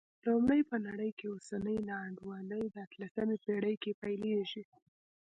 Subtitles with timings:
[0.25, 4.63] لومړی، په نړۍ کې اوسنۍ نا انډولي د اتلسمې پېړۍ کې پیلېږي.